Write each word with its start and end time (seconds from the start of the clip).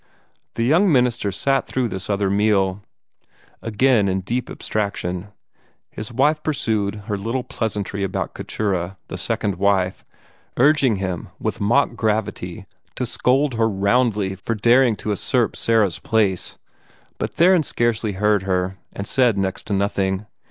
The 0.55 0.63
young 0.63 0.91
minister 0.91 1.31
sat 1.31 1.67
through 1.67 1.87
this 1.87 2.09
other 2.09 2.31
meal, 2.31 2.81
again 3.61 4.09
in 4.09 4.21
deep 4.21 4.49
abstraction. 4.49 5.27
His 5.91 6.11
wife 6.11 6.41
pursued 6.41 7.03
her 7.05 7.19
little 7.19 7.43
pleasantry 7.43 8.01
about 8.03 8.33
Keturah, 8.33 8.97
the 9.09 9.17
second 9.19 9.57
wife, 9.57 10.03
urging 10.57 10.95
him 10.95 11.29
with 11.39 11.61
mock 11.61 11.93
gravity 11.95 12.65
to 12.95 13.05
scold 13.05 13.53
her 13.53 13.69
roundly 13.69 14.33
for 14.33 14.55
daring 14.55 14.95
to 14.95 15.09
usurp 15.09 15.55
Sarah's 15.55 15.99
place, 15.99 16.57
but 17.19 17.35
Theron 17.35 17.61
scarcely 17.61 18.13
heard 18.13 18.41
her, 18.41 18.79
and 18.91 19.05
said 19.05 19.37
next 19.37 19.67
to 19.67 19.73
nothing. 19.73 20.25